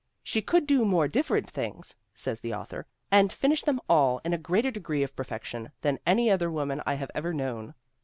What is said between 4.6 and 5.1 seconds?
degree